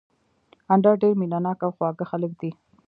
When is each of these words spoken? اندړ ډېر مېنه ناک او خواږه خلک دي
اندړ 0.73 0.93
ډېر 1.03 1.13
مېنه 1.21 1.39
ناک 1.45 1.59
او 1.65 1.71
خواږه 1.75 2.05
خلک 2.11 2.31
دي 2.41 2.51